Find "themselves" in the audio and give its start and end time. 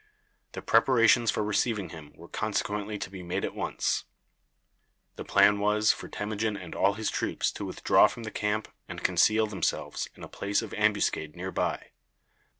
9.45-10.09